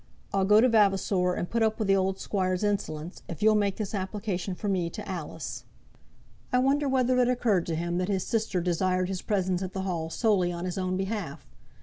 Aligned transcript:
"I'll 0.33 0.45
go 0.45 0.59
to 0.59 0.67
Vavasor 0.67 1.33
and 1.35 1.47
put 1.47 1.61
up 1.61 1.77
with 1.77 1.87
the 1.87 1.95
old 1.95 2.17
squire's 2.17 2.63
insolence, 2.63 3.21
if 3.29 3.43
you'll 3.43 3.53
make 3.53 3.75
this 3.77 3.93
application 3.93 4.55
for 4.55 4.67
me 4.67 4.89
to 4.89 5.07
Alice." 5.07 5.63
I 6.51 6.57
wonder 6.57 6.89
whether 6.89 7.19
it 7.19 7.29
occurred 7.29 7.67
to 7.67 7.75
him 7.75 7.99
that 7.99 8.09
his 8.09 8.25
sister 8.25 8.61
desired 8.61 9.09
his 9.09 9.21
presence 9.21 9.61
at 9.61 9.73
the 9.73 9.83
Hall 9.83 10.09
solely 10.09 10.51
on 10.51 10.65
his 10.65 10.79
own 10.79 10.97
behalf. 10.97 11.45